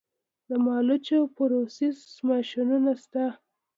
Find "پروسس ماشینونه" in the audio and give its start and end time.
1.35-2.91